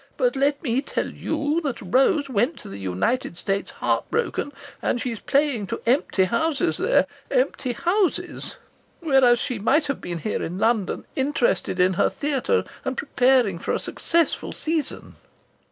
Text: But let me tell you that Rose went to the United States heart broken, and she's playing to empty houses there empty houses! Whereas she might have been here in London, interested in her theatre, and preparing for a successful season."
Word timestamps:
But 0.17 0.35
let 0.35 0.63
me 0.63 0.81
tell 0.81 1.07
you 1.11 1.61
that 1.61 1.79
Rose 1.79 2.27
went 2.27 2.57
to 2.61 2.67
the 2.69 2.79
United 2.79 3.37
States 3.37 3.69
heart 3.69 4.03
broken, 4.09 4.51
and 4.81 4.99
she's 4.99 5.19
playing 5.19 5.67
to 5.67 5.81
empty 5.85 6.23
houses 6.23 6.77
there 6.77 7.05
empty 7.29 7.73
houses! 7.73 8.55
Whereas 8.99 9.37
she 9.37 9.59
might 9.59 9.85
have 9.85 10.01
been 10.01 10.17
here 10.17 10.41
in 10.41 10.57
London, 10.57 11.05
interested 11.15 11.79
in 11.79 11.93
her 12.01 12.09
theatre, 12.09 12.63
and 12.83 12.97
preparing 12.97 13.59
for 13.59 13.73
a 13.73 13.77
successful 13.79 14.51
season." 14.51 15.17